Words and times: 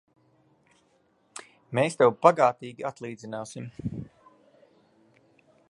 Mēs 1.79 1.99
tev 1.99 2.15
bagātīgi 2.25 2.87
atlīdzināsim! 2.93 3.69